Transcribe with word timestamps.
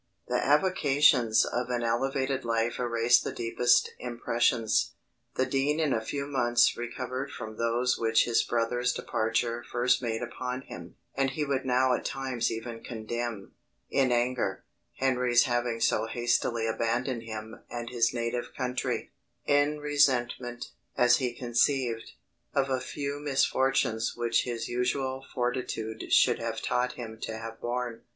The 0.29 0.43
avocations 0.43 1.45
of 1.45 1.69
an 1.69 1.83
elevated 1.83 2.43
life 2.43 2.79
erase 2.79 3.21
the 3.21 3.31
deepest 3.31 3.91
impressions. 3.99 4.93
The 5.35 5.45
dean 5.45 5.79
in 5.79 5.93
a 5.93 6.01
few 6.01 6.25
months 6.25 6.75
recovered 6.75 7.29
from 7.31 7.55
those 7.57 7.99
which 7.99 8.25
his 8.25 8.41
brother's 8.41 8.93
departure 8.93 9.63
first 9.71 10.01
made 10.01 10.23
upon 10.23 10.61
him: 10.63 10.95
and 11.13 11.29
he 11.29 11.45
would 11.45 11.65
now 11.67 11.93
at 11.93 12.03
times 12.03 12.49
even 12.51 12.83
condemn, 12.83 13.53
in 13.91 14.11
anger, 14.11 14.63
Henry's 14.95 15.43
having 15.43 15.79
so 15.79 16.07
hastily 16.07 16.65
abandoned 16.65 17.21
him 17.21 17.61
and 17.69 17.91
his 17.91 18.11
native 18.11 18.55
country, 18.57 19.11
in 19.45 19.77
resentment, 19.79 20.71
as 20.97 21.17
he 21.17 21.31
conceived, 21.31 22.13
of 22.55 22.71
a 22.71 22.79
few 22.81 23.19
misfortunes 23.19 24.15
which 24.17 24.45
his 24.45 24.67
usual 24.67 25.23
fortitude 25.31 26.11
should 26.11 26.39
have 26.39 26.59
taught 26.63 26.93
him 26.93 27.19
to 27.21 27.37
have 27.37 27.61
borne. 27.61 28.01